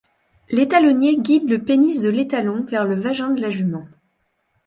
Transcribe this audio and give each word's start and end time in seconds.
L'étalonnier 0.49 1.13
guide 1.13 1.47
le 1.47 1.63
pénis 1.63 2.01
de 2.01 2.09
l'étalon 2.09 2.65
vers 2.65 2.85
le 2.85 2.95
vagin 2.95 3.29
de 3.29 3.39
la 3.39 3.51
jument. 3.51 3.85